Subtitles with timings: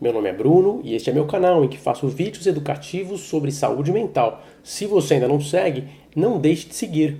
[0.00, 3.50] Meu nome é Bruno e este é meu canal em que faço vídeos educativos sobre
[3.50, 4.44] saúde mental.
[4.62, 7.16] Se você ainda não segue, não deixe de seguir.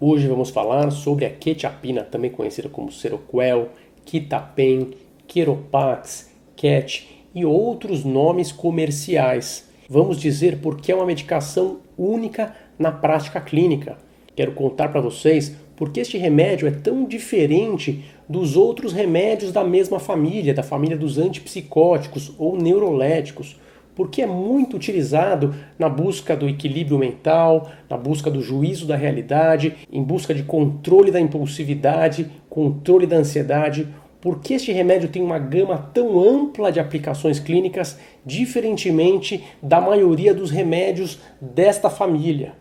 [0.00, 3.70] Hoje vamos falar sobre a quetiapina, também conhecida como Seroquel,
[4.04, 4.92] Quitapen,
[5.26, 9.68] Queropax, Cat e outros nomes comerciais.
[9.88, 13.98] Vamos dizer porque é uma medicação única na prática clínica.
[14.36, 19.98] Quero contar para vocês porque este remédio é tão diferente dos outros remédios da mesma
[19.98, 23.58] família, da família dos antipsicóticos ou neuroléticos,
[23.92, 29.74] porque é muito utilizado na busca do equilíbrio mental, na busca do juízo da realidade,
[29.92, 33.88] em busca de controle da impulsividade, controle da ansiedade.
[34.20, 40.52] Porque este remédio tem uma gama tão ampla de aplicações clínicas, diferentemente da maioria dos
[40.52, 42.52] remédios desta família.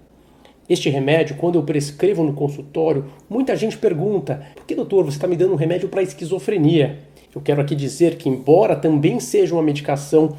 [0.69, 5.27] Este remédio, quando eu prescrevo no consultório, muita gente pergunta: por que, doutor, você está
[5.27, 6.99] me dando um remédio para esquizofrenia?
[7.33, 10.35] Eu quero aqui dizer que, embora também seja uma medicação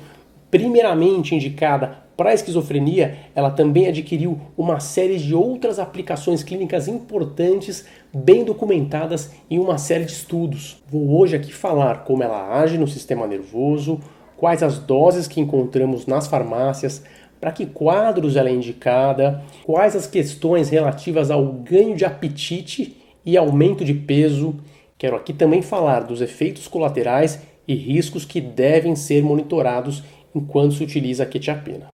[0.49, 7.87] primeiramente indicada para a esquizofrenia, ela também adquiriu uma série de outras aplicações clínicas importantes,
[8.15, 10.83] bem documentadas em uma série de estudos.
[10.89, 13.99] Vou hoje aqui falar como ela age no sistema nervoso,
[14.37, 17.03] quais as doses que encontramos nas farmácias,
[17.41, 23.37] para que quadros ela é indicada, quais as questões relativas ao ganho de apetite e
[23.37, 24.57] aumento de peso.
[24.99, 30.03] Quero aqui também falar dos efeitos colaterais e riscos que devem ser monitorados
[30.35, 31.89] enquanto se utiliza a quetiapina.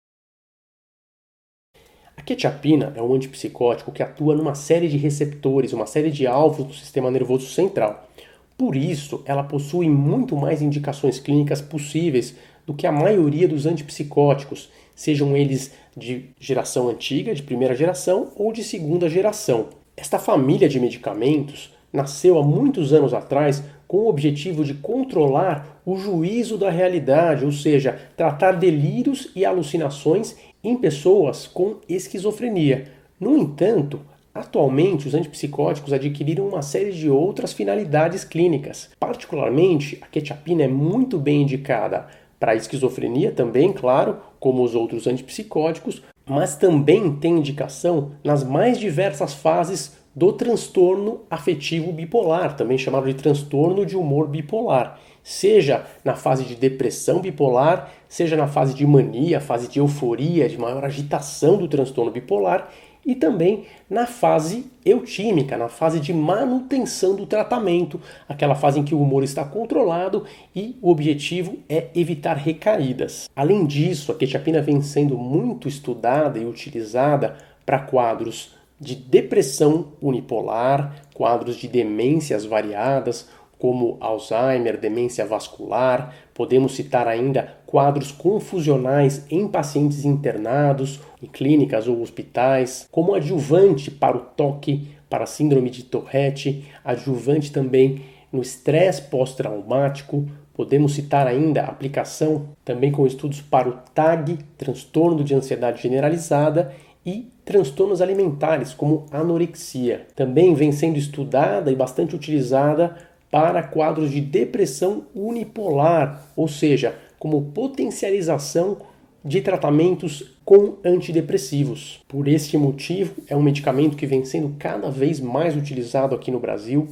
[2.16, 6.64] A quetiapina é um antipsicótico que atua numa série de receptores, uma série de alvos
[6.64, 8.08] do sistema nervoso central.
[8.56, 14.70] Por isso, ela possui muito mais indicações clínicas possíveis do que a maioria dos antipsicóticos,
[14.94, 19.68] sejam eles de geração antiga, de primeira geração ou de segunda geração.
[19.96, 25.96] Esta família de medicamentos nasceu há muitos anos atrás com o objetivo de controlar o
[25.96, 32.88] juízo da realidade, ou seja, tratar delírios e alucinações em pessoas com esquizofrenia.
[33.20, 34.00] No entanto,
[34.34, 38.90] Atualmente, os antipsicóticos adquiriram uma série de outras finalidades clínicas.
[38.98, 42.08] Particularmente, a quetiapina é muito bem indicada
[42.44, 48.78] para a esquizofrenia também, claro, como os outros antipsicóticos, mas também tem indicação nas mais
[48.78, 56.16] diversas fases do transtorno afetivo bipolar, também chamado de transtorno de humor bipolar, seja na
[56.16, 61.56] fase de depressão bipolar, seja na fase de mania, fase de euforia, de maior agitação
[61.56, 62.68] do transtorno bipolar,
[63.06, 68.94] e também na fase eutímica, na fase de manutenção do tratamento, aquela fase em que
[68.94, 73.28] o humor está controlado e o objetivo é evitar recaídas.
[73.34, 81.06] Além disso, a quetiapina vem sendo muito estudada e utilizada para quadros de depressão unipolar,
[81.14, 83.28] quadros de demências variadas,
[83.64, 86.14] como Alzheimer, demência vascular.
[86.34, 94.18] Podemos citar ainda quadros confusionais em pacientes internados, em clínicas ou hospitais, como adjuvante para
[94.18, 100.28] o toque, para a síndrome de Tourette, adjuvante também no estresse pós-traumático.
[100.52, 106.70] Podemos citar ainda aplicação também com estudos para o TAG, transtorno de ansiedade generalizada,
[107.06, 110.06] e transtornos alimentares, como anorexia.
[110.14, 112.96] Também vem sendo estudada e bastante utilizada
[113.34, 118.76] para quadros de depressão unipolar, ou seja, como potencialização
[119.24, 122.00] de tratamentos com antidepressivos.
[122.06, 126.38] Por este motivo, é um medicamento que vem sendo cada vez mais utilizado aqui no
[126.38, 126.90] Brasil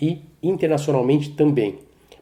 [0.00, 1.78] e internacionalmente também.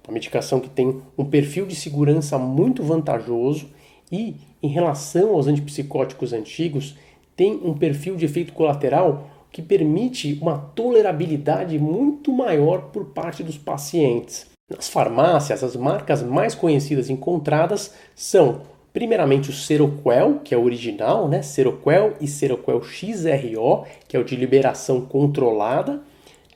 [0.06, 3.70] Uma medicação que tem um perfil de segurança muito vantajoso
[4.12, 6.94] e, em relação aos antipsicóticos antigos,
[7.34, 13.58] tem um perfil de efeito colateral que permite uma tolerabilidade muito maior por parte dos
[13.58, 14.46] pacientes.
[14.68, 18.62] Nas farmácias, as marcas mais conhecidas encontradas são,
[18.92, 21.42] primeiramente, o Seroquel, que é o original, né?
[21.42, 26.00] Seroquel e Seroquel XRO, que é o de liberação controlada.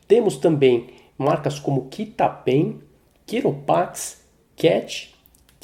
[0.09, 0.87] Temos também
[1.19, 2.81] marcas como Quitapen,
[3.27, 4.23] Quiropax,
[4.57, 5.15] Cat,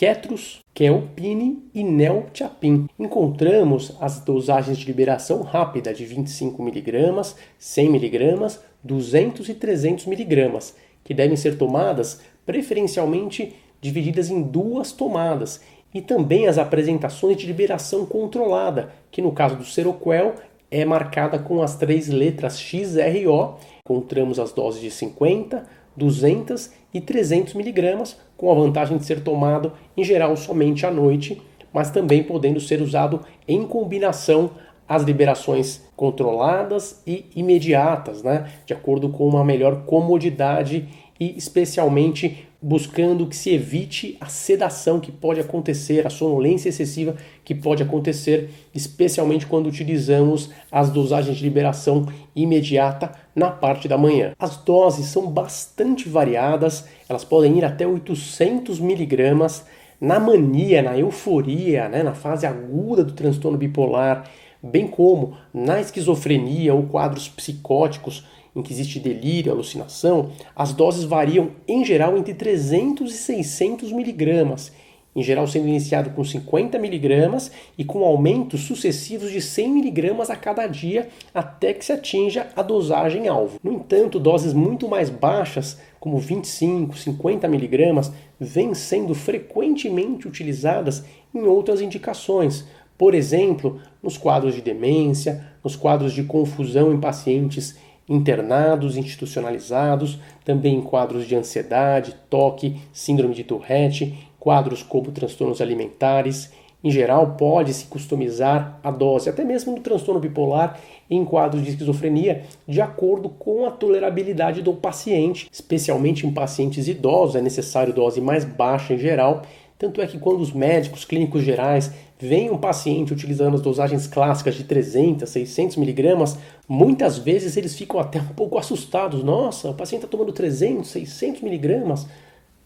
[0.03, 2.89] Ketrus, Kelpine e Neltiapin.
[2.99, 10.75] Encontramos as dosagens de liberação rápida de 25mg, 100mg, 200 e 300mg,
[11.05, 15.61] que devem ser tomadas preferencialmente divididas em duas tomadas,
[15.95, 20.35] e também as apresentações de liberação controlada, que no caso do Seroquel
[20.69, 23.55] é marcada com as três letras XRO.
[23.87, 25.65] Encontramos as doses de 50,
[25.97, 31.41] 200 e 300 miligramas, com a vantagem de ser tomado em geral somente à noite,
[31.73, 34.51] mas também podendo ser usado em combinação
[34.89, 38.51] às liberações controladas e imediatas, né?
[38.67, 45.11] de acordo com uma melhor comodidade e especialmente buscando que se evite a sedação que
[45.11, 52.07] pode acontecer, a sonolência excessiva que pode acontecer, especialmente quando utilizamos as dosagens de liberação
[52.37, 54.33] imediata na parte da manhã.
[54.39, 59.67] As doses são bastante variadas, elas podem ir até 800 miligramas
[60.01, 64.31] na mania, na euforia, né, na fase aguda do transtorno bipolar,
[64.63, 68.25] bem como na esquizofrenia ou quadros psicóticos
[68.55, 74.73] em que existe delírio, alucinação, as doses variam em geral entre 300 e 600 miligramas,
[75.15, 80.37] em geral sendo iniciado com 50 miligramas e com aumentos sucessivos de 100 miligramas a
[80.37, 83.59] cada dia até que se atinja a dosagem alvo.
[83.63, 91.05] No entanto, doses muito mais baixas, como 25, 50 miligramas, vêm sendo frequentemente utilizadas
[91.35, 92.67] em outras indicações,
[92.97, 97.77] por exemplo, nos quadros de demência, nos quadros de confusão em pacientes
[98.09, 106.53] internados, institucionalizados, também em quadros de ansiedade, toque, síndrome de Tourette, quadros como transtornos alimentares.
[106.85, 112.43] Em geral, pode-se customizar a dose, até mesmo no transtorno bipolar, em quadros de esquizofrenia,
[112.67, 118.45] de acordo com a tolerabilidade do paciente, especialmente em pacientes idosos, é necessário dose mais
[118.45, 119.43] baixa em geral.
[119.79, 124.55] Tanto é que quando os médicos clínicos gerais vem um paciente utilizando as dosagens clássicas
[124.55, 126.39] de 300, 600 miligramas,
[126.69, 129.25] muitas vezes eles ficam até um pouco assustados.
[129.25, 132.07] Nossa, o paciente está tomando 300, 600 miligramas.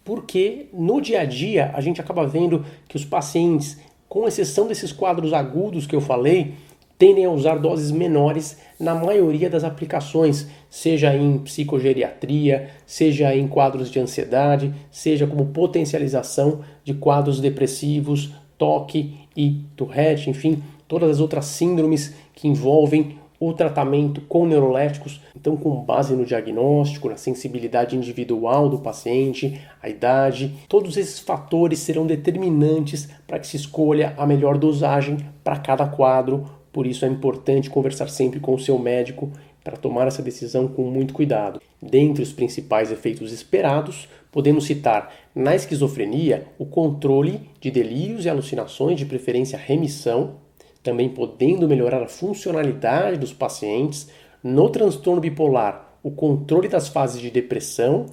[0.04, 4.92] Porque no dia a dia a gente acaba vendo que os pacientes, com exceção desses
[4.92, 6.52] quadros agudos que eu falei,
[6.98, 13.90] tendem a usar doses menores na maioria das aplicações, seja em psicogeriatria, seja em quadros
[13.90, 21.44] de ansiedade, seja como potencialização de quadros depressivos, toque e Tourette, enfim, todas as outras
[21.46, 28.68] síndromes que envolvem o tratamento com neuroléticos, então com base no diagnóstico, na sensibilidade individual
[28.68, 34.56] do paciente, a idade, todos esses fatores serão determinantes para que se escolha a melhor
[34.56, 36.46] dosagem para cada quadro.
[36.72, 39.30] Por isso é importante conversar sempre com o seu médico
[39.62, 41.60] para tomar essa decisão com muito cuidado.
[41.82, 48.98] Dentre os principais efeitos esperados, podemos citar na esquizofrenia o controle de delírios e alucinações,
[48.98, 50.34] de preferência remissão,
[50.82, 54.10] também podendo melhorar a funcionalidade dos pacientes,
[54.44, 58.04] no transtorno bipolar, o controle das fases de depressão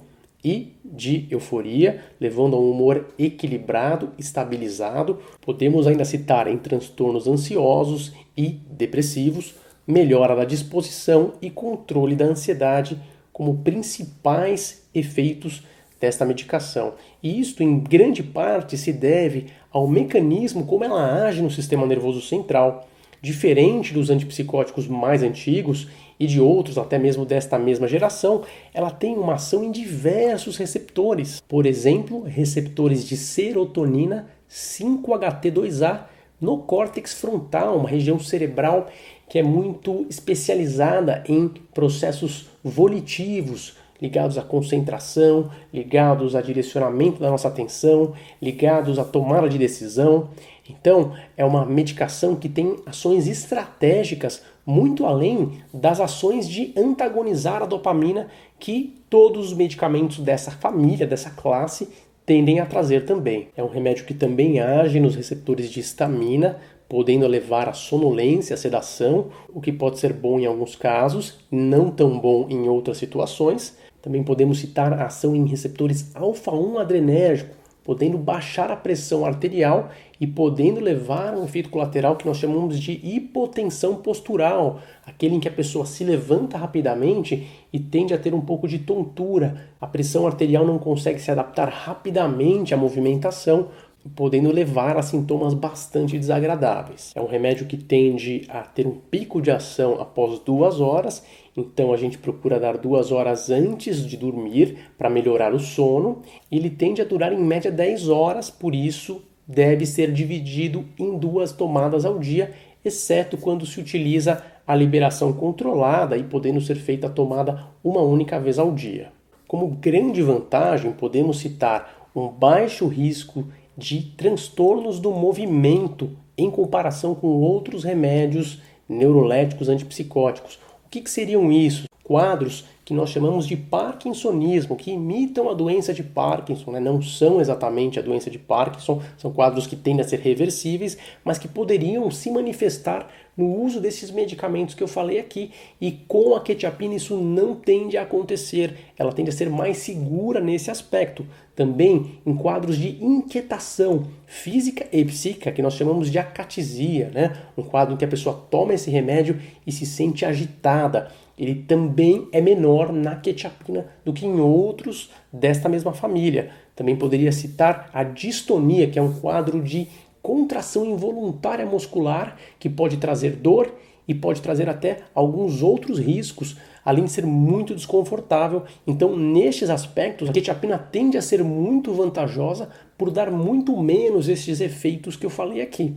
[0.42, 5.18] e de euforia, levando a um humor equilibrado, estabilizado.
[5.42, 9.56] Podemos ainda citar em transtornos ansiosos e depressivos
[9.86, 12.98] melhora da disposição e controle da ansiedade
[13.30, 15.62] como principais efeitos
[16.00, 16.94] desta medicação.
[17.22, 22.20] E isto, em grande parte, se deve ao mecanismo como ela age no sistema nervoso
[22.20, 22.88] central.
[23.20, 25.88] Diferente dos antipsicóticos mais antigos
[26.20, 28.42] e de outros, até mesmo desta mesma geração,
[28.72, 31.40] ela tem uma ação em diversos receptores.
[31.48, 36.02] Por exemplo, receptores de serotonina 5-HT2A
[36.40, 38.88] no córtex frontal, uma região cerebral
[39.28, 47.48] que é muito especializada em processos volitivos, ligados à concentração, ligados a direcionamento da nossa
[47.48, 50.28] atenção, ligados à tomada de decisão.
[50.68, 57.66] Então, é uma medicação que tem ações estratégicas muito além das ações de antagonizar a
[57.66, 61.88] dopamina que todos os medicamentos dessa família, dessa classe,
[62.24, 63.48] tendem a trazer também.
[63.56, 66.58] É um remédio que também age nos receptores de histamina,
[66.88, 71.90] podendo levar à sonolência, à sedação, o que pode ser bom em alguns casos, não
[71.90, 73.76] tão bom em outras situações.
[74.04, 79.88] Também podemos citar a ação em receptores alfa-1 adrenérgico, podendo baixar a pressão arterial
[80.20, 85.40] e podendo levar a um efeito colateral que nós chamamos de hipotensão postural, aquele em
[85.40, 89.68] que a pessoa se levanta rapidamente e tende a ter um pouco de tontura.
[89.80, 93.68] A pressão arterial não consegue se adaptar rapidamente à movimentação,
[94.14, 97.10] podendo levar a sintomas bastante desagradáveis.
[97.14, 101.24] É um remédio que tende a ter um pico de ação após duas horas,
[101.56, 106.22] então a gente procura dar duas horas antes de dormir para melhorar o sono.
[106.50, 111.52] Ele tende a durar em média 10 horas, por isso deve ser dividido em duas
[111.52, 112.52] tomadas ao dia,
[112.84, 118.40] exceto quando se utiliza a liberação controlada e podendo ser feita a tomada uma única
[118.40, 119.12] vez ao dia.
[119.46, 123.46] Como grande vantagem, podemos citar um baixo risco
[123.76, 130.58] de transtornos do movimento em comparação com outros remédios neuroléticos antipsicóticos.
[130.94, 131.86] Que, que seriam isso?
[132.04, 136.78] Quadros que nós chamamos de parkinsonismo, que imitam a doença de Parkinson, né?
[136.78, 141.38] não são exatamente a doença de Parkinson, são quadros que tendem a ser reversíveis, mas
[141.38, 145.50] que poderiam se manifestar no uso desses medicamentos que eu falei aqui.
[145.80, 150.40] E com a quetiapina isso não tende a acontecer, ela tende a ser mais segura
[150.40, 151.26] nesse aspecto.
[151.56, 157.34] Também em quadros de inquietação física e psíquica, que nós chamamos de acatisia, né?
[157.56, 162.28] um quadro em que a pessoa toma esse remédio e se sente agitada ele também
[162.32, 166.50] é menor na quetiapina do que em outros desta mesma família.
[166.76, 169.88] Também poderia citar a distonia, que é um quadro de
[170.22, 173.74] contração involuntária muscular que pode trazer dor
[174.06, 178.62] e pode trazer até alguns outros riscos, além de ser muito desconfortável.
[178.86, 184.60] Então, nestes aspectos, a quetiapina tende a ser muito vantajosa por dar muito menos esses
[184.60, 185.94] efeitos que eu falei aqui.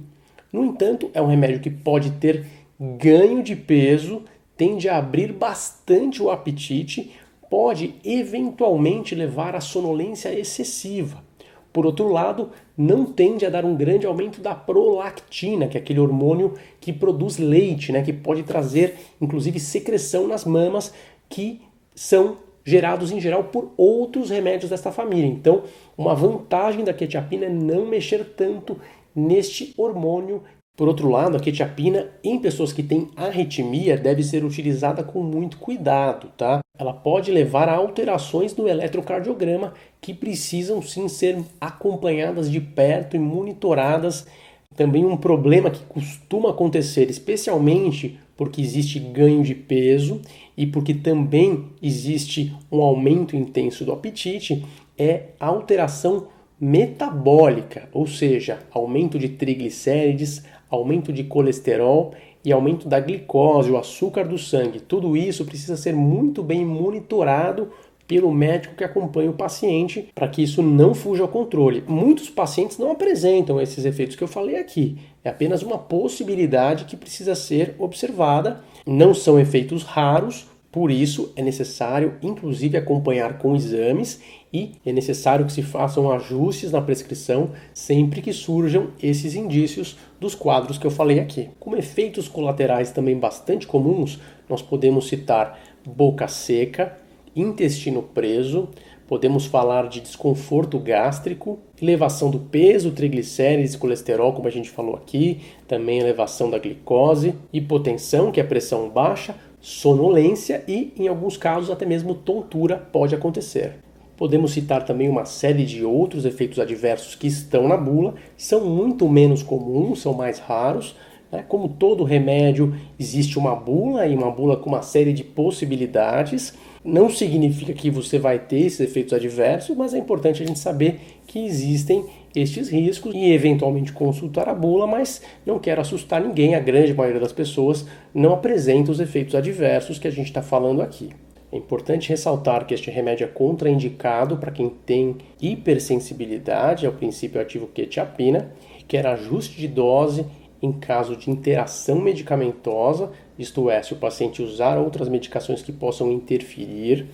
[0.51, 2.45] No entanto, é um remédio que pode ter
[2.79, 4.23] ganho de peso
[4.57, 7.15] tende a abrir bastante o apetite,
[7.49, 11.23] pode eventualmente levar à sonolência excessiva.
[11.71, 15.99] Por outro lado, não tende a dar um grande aumento da prolactina, que é aquele
[15.99, 20.93] hormônio que produz leite, né, que pode trazer inclusive secreção nas mamas,
[21.29, 21.61] que
[21.93, 25.27] são gerados em geral por outros remédios desta família.
[25.27, 25.63] Então,
[25.97, 28.77] uma vantagem da quetiapina é não mexer tanto
[29.15, 30.43] neste hormônio
[30.77, 35.57] por outro lado, a quetiapina em pessoas que têm arritmia deve ser utilizada com muito
[35.57, 36.59] cuidado, tá?
[36.77, 43.19] Ela pode levar a alterações no eletrocardiograma que precisam sim ser acompanhadas de perto e
[43.19, 44.27] monitoradas.
[44.75, 50.21] Também um problema que costuma acontecer, especialmente porque existe ganho de peso
[50.55, 54.63] e porque também existe um aumento intenso do apetite,
[54.95, 56.27] é a alteração
[56.59, 64.27] metabólica, ou seja, aumento de triglicérides, aumento de colesterol e aumento da glicose, o açúcar
[64.27, 64.79] do sangue.
[64.79, 67.69] Tudo isso precisa ser muito bem monitorado
[68.07, 71.83] pelo médico que acompanha o paciente para que isso não fuja ao controle.
[71.87, 74.97] Muitos pacientes não apresentam esses efeitos que eu falei aqui.
[75.23, 78.61] É apenas uma possibilidade que precisa ser observada.
[78.85, 80.47] Não são efeitos raros,
[80.77, 84.21] por isso, é necessário, inclusive, acompanhar com exames
[84.53, 90.35] e é necessário que se façam ajustes na prescrição sempre que surjam esses indícios dos
[90.35, 91.49] quadros que eu falei aqui.
[91.59, 96.95] Como efeitos colaterais também bastante comuns, nós podemos citar boca seca,
[97.35, 98.69] intestino preso,
[99.07, 104.95] podemos falar de desconforto gástrico, elevação do peso, triglicérides e colesterol, como a gente falou
[104.95, 109.33] aqui, também elevação da glicose, hipotensão, que é pressão baixa,
[109.67, 113.73] sonolência e, em alguns casos, até mesmo tontura pode acontecer.
[114.15, 119.09] Podemos citar também uma série de outros efeitos adversos que estão na bula, são muito
[119.09, 120.95] menos comuns, são mais raros.
[121.29, 121.43] Né?
[121.49, 126.53] Como todo remédio, existe uma bula e uma bula com uma série de possibilidades.
[126.81, 131.01] Não significa que você vai ter esses efeitos adversos, mas é importante a gente saber
[131.27, 132.05] que existem
[132.35, 137.19] estes riscos e eventualmente consultar a bula, mas não quero assustar ninguém, a grande maioria
[137.19, 141.09] das pessoas não apresenta os efeitos adversos que a gente está falando aqui.
[141.51, 147.67] É importante ressaltar que este remédio é contraindicado para quem tem hipersensibilidade ao princípio ativo
[147.67, 148.51] quetiapina
[148.87, 150.25] quer ajuste de dose
[150.61, 156.11] em caso de interação medicamentosa, isto é, se o paciente usar outras medicações que possam
[156.11, 157.05] interferir.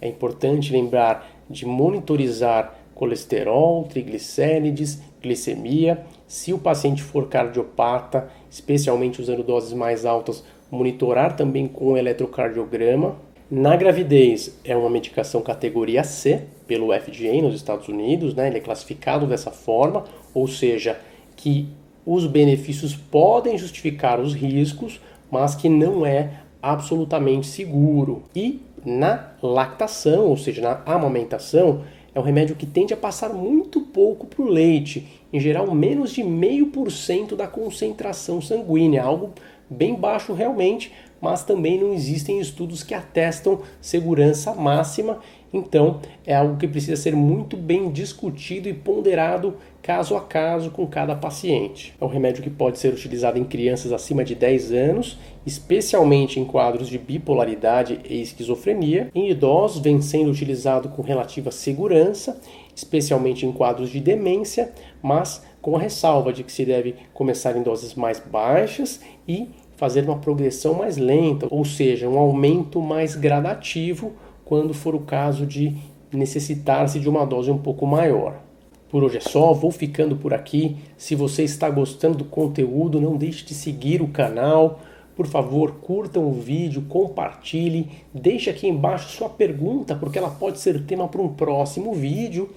[0.00, 6.04] É importante lembrar de monitorizar colesterol, triglicérides, glicemia.
[6.26, 13.16] Se o paciente for cardiopata, especialmente usando doses mais altas, monitorar também com eletrocardiograma.
[13.48, 18.48] Na gravidez, é uma medicação categoria C pelo FDA nos Estados Unidos, né?
[18.48, 20.02] ele é classificado dessa forma,
[20.34, 20.98] ou seja,
[21.36, 21.68] que
[22.04, 25.00] os benefícios podem justificar os riscos,
[25.30, 28.24] mas que não é absolutamente seguro.
[28.34, 31.82] E na lactação, ou seja, na amamentação,
[32.16, 36.12] é um remédio que tende a passar muito pouco para o leite, em geral menos
[36.12, 39.34] de meio por cento da concentração sanguínea, algo
[39.68, 45.18] bem baixo realmente, mas também não existem estudos que atestam segurança máxima,
[45.52, 50.86] então é algo que precisa ser muito bem discutido e ponderado caso a caso com
[50.86, 51.94] cada paciente.
[52.00, 56.44] É um remédio que pode ser utilizado em crianças acima de 10 anos, especialmente em
[56.44, 59.10] quadros de bipolaridade e esquizofrenia.
[59.14, 62.40] Em idosos, vem sendo utilizado com relativa segurança,
[62.74, 67.62] especialmente em quadros de demência, mas com a ressalva de que se deve começar em
[67.62, 74.12] doses mais baixas e fazer uma progressão mais lenta, ou seja, um aumento mais gradativo
[74.44, 75.76] quando for o caso de
[76.12, 78.40] necessitar-se de uma dose um pouco maior.
[78.88, 80.76] Por hoje é só, vou ficando por aqui.
[80.96, 84.80] Se você está gostando do conteúdo, não deixe de seguir o canal,
[85.16, 90.84] Por favor, curtam o vídeo, compartilhe, deixe aqui embaixo sua pergunta, porque ela pode ser
[90.84, 92.50] tema para um próximo vídeo.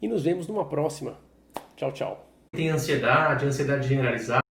[0.00, 1.14] E nos vemos numa próxima.
[1.76, 2.26] Tchau, tchau.
[2.52, 4.49] Tem ansiedade, ansiedade generalizada.